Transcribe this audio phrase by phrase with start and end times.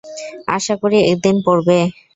[0.55, 1.77] আশা করি একদিন পড়বে।